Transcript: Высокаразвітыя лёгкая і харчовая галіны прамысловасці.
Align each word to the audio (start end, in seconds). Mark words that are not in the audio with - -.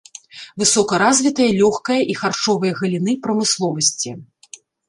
Высокаразвітыя 0.61 1.49
лёгкая 1.59 1.99
і 2.13 2.17
харчовая 2.23 2.73
галіны 2.83 3.17
прамысловасці. 3.27 4.09